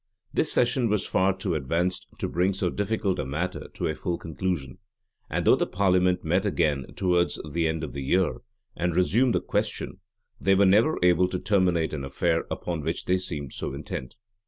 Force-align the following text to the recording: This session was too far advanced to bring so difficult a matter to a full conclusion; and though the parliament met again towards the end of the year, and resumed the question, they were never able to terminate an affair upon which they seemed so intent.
This 0.33 0.51
session 0.51 0.89
was 0.89 1.03
too 1.03 1.09
far 1.11 1.37
advanced 1.53 2.07
to 2.17 2.27
bring 2.27 2.53
so 2.55 2.71
difficult 2.71 3.19
a 3.19 3.23
matter 3.23 3.67
to 3.75 3.87
a 3.87 3.93
full 3.93 4.17
conclusion; 4.17 4.79
and 5.29 5.45
though 5.45 5.55
the 5.55 5.67
parliament 5.67 6.23
met 6.23 6.43
again 6.43 6.87
towards 6.95 7.39
the 7.47 7.67
end 7.67 7.83
of 7.83 7.93
the 7.93 8.01
year, 8.01 8.37
and 8.75 8.95
resumed 8.95 9.35
the 9.35 9.41
question, 9.41 9.99
they 10.39 10.55
were 10.55 10.65
never 10.65 10.97
able 11.03 11.27
to 11.27 11.37
terminate 11.37 11.93
an 11.93 12.03
affair 12.03 12.47
upon 12.49 12.81
which 12.81 13.05
they 13.05 13.19
seemed 13.19 13.53
so 13.53 13.75
intent. 13.75 14.15